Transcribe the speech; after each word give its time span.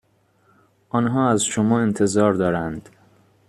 آنها 0.89 1.29
از 1.29 1.45
شما 1.45 1.79
انتظار 1.79 2.33
دارند 2.33 2.89